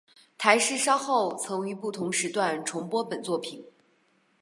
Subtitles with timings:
[0.35, 3.63] 台视稍后曾于不同时段重播本作品。